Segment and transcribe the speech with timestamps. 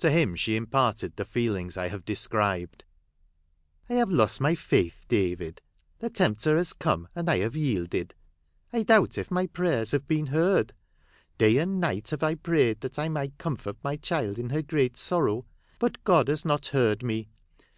[0.00, 2.84] To him she imparted the feelings I have described."
[3.88, 5.62] I have lost my faith, David.
[5.98, 8.14] The tempter has come, and I have yielded.
[8.70, 10.74] I doubt if my prayers have been heard.
[11.38, 14.98] Day and night have I prayed that I might comfort my child in her great
[14.98, 15.46] sorrow;
[15.78, 17.30] but God has not heard me.